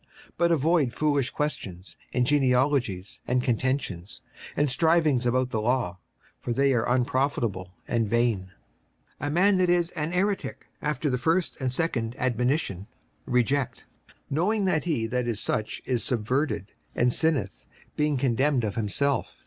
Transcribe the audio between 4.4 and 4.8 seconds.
and